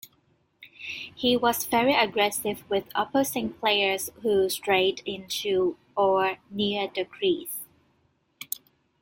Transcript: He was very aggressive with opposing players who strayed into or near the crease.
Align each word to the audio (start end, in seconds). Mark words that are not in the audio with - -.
He 1.13 1.37
was 1.37 1.67
very 1.67 1.93
aggressive 1.93 2.67
with 2.67 2.85
opposing 2.95 3.53
players 3.53 4.09
who 4.23 4.49
strayed 4.49 5.03
into 5.05 5.77
or 5.95 6.39
near 6.49 6.87
the 6.87 7.05
crease. 7.05 7.59